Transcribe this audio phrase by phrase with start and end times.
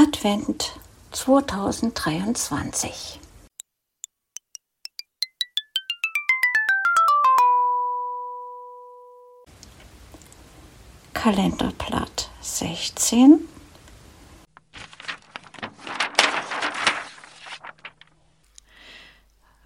[0.00, 0.78] Advent
[1.10, 3.18] 2023.
[11.12, 13.48] Kalenderblatt 16.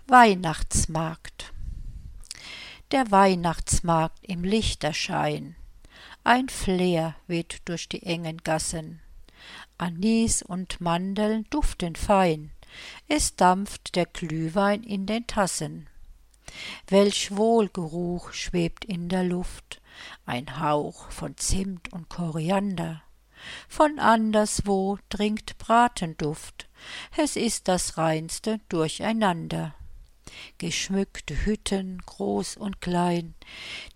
[0.06, 1.52] Weihnachtsmarkt
[2.90, 5.56] Der Weihnachtsmarkt im Lichterschein.
[6.24, 9.01] Ein Flair weht durch die engen Gassen.
[9.78, 12.52] Anis und Mandeln duften fein,
[13.08, 15.88] es dampft der Glühwein in den Tassen.
[16.88, 19.80] Welch Wohlgeruch schwebt in der Luft,
[20.26, 23.02] ein Hauch von Zimt und Koriander.
[23.68, 26.68] Von anderswo dringt Bratenduft,
[27.16, 29.74] es ist das reinste Durcheinander.
[30.58, 33.34] Geschmückte Hütten, groß und klein,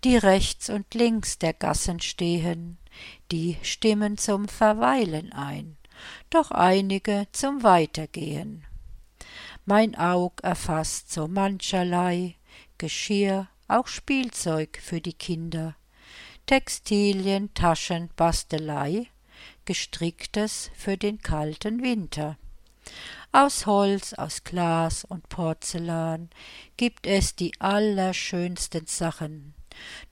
[0.03, 2.77] die rechts und links der Gassen stehen,
[3.31, 5.77] die stimmen zum Verweilen ein,
[6.29, 8.65] doch einige zum Weitergehen.
[9.65, 12.35] Mein Aug erfasst so mancherlei
[12.77, 15.75] Geschirr, auch Spielzeug für die Kinder,
[16.45, 19.07] Textilien, Taschen, Bastelei,
[19.65, 22.37] gestricktes für den kalten Winter.
[23.31, 26.29] Aus Holz, aus Glas und Porzellan
[26.77, 29.53] gibt es die allerschönsten Sachen,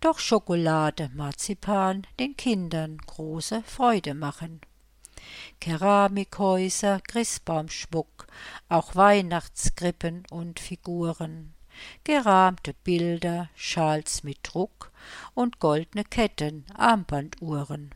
[0.01, 4.61] doch Schokolade, Marzipan den Kindern große Freude machen.
[5.59, 8.27] Keramikhäuser, Christbaumschmuck,
[8.69, 11.53] auch Weihnachtskrippen und Figuren,
[12.03, 14.91] gerahmte Bilder, Schals mit Druck
[15.33, 17.91] und goldne Ketten, Armbanduhren.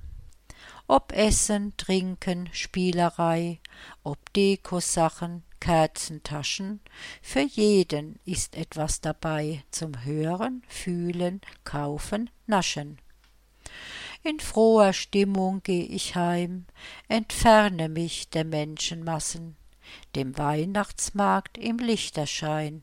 [0.92, 3.60] Ob Essen, Trinken, Spielerei,
[4.02, 6.80] ob Dekosachen, Kerzentaschen,
[7.22, 12.98] für jeden ist etwas dabei zum Hören, Fühlen, Kaufen, Naschen.
[14.24, 16.66] In froher Stimmung geh ich heim,
[17.08, 19.58] entferne mich der Menschenmassen,
[20.16, 22.82] dem Weihnachtsmarkt im Lichterschein,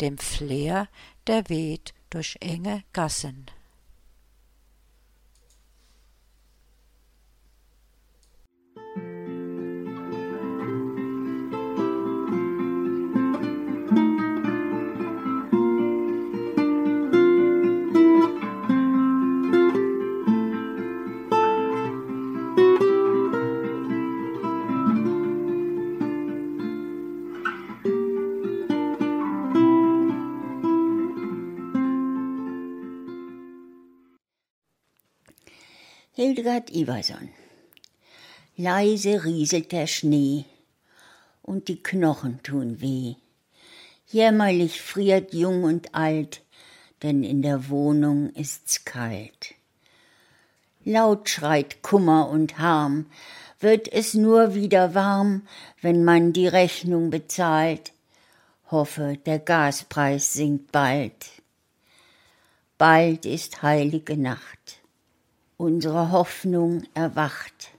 [0.00, 0.86] dem Flair,
[1.26, 3.46] der weht durch enge Gassen.
[36.20, 37.28] Hildegard Iverson.
[38.56, 40.46] Leise rieselt der Schnee
[41.42, 43.14] und die Knochen tun weh.
[44.08, 46.42] Jämmerlich friert jung und alt,
[47.04, 49.54] denn in der Wohnung ist's kalt.
[50.84, 53.06] Laut schreit Kummer und Harm,
[53.60, 55.46] wird es nur wieder warm,
[55.82, 57.92] wenn man die Rechnung bezahlt.
[58.72, 61.30] Hoffe, der Gaspreis sinkt bald.
[62.76, 64.80] Bald ist heilige Nacht
[65.58, 67.72] unsere Hoffnung erwacht,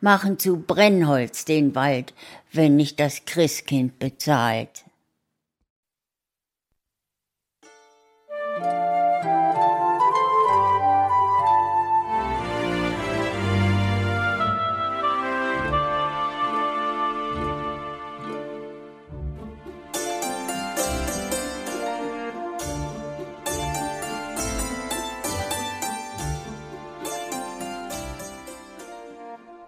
[0.00, 2.14] machen zu Brennholz den Wald,
[2.52, 4.84] wenn nicht das Christkind bezahlt.